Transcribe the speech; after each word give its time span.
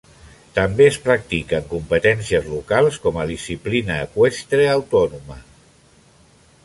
També 0.53 0.85
es 0.91 0.95
practica 1.03 1.59
en 1.63 1.67
competències 1.73 2.49
locals 2.53 2.97
com 3.05 3.19
a 3.25 3.27
disciplina 3.33 4.01
eqüestre 4.07 4.67
autònoma. 4.79 5.39